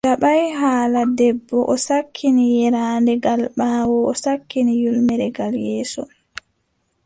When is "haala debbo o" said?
0.59-1.75